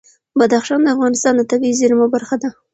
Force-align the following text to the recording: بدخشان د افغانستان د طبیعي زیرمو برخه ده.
بدخشان 0.39 0.79
د 0.83 0.87
افغانستان 0.95 1.33
د 1.37 1.41
طبیعي 1.51 1.77
زیرمو 1.79 2.05
برخه 2.15 2.35
ده. 2.41 2.49